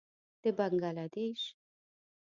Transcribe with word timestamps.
د 0.41 0.45
بنګله 0.57 1.05
دېش. 1.13 1.41